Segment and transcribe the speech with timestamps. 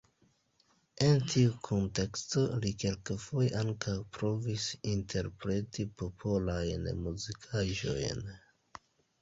[1.07, 8.27] En tiu kunteksto li kelkfoje ankaŭ provis interpreti popolajn muzikaĵojn.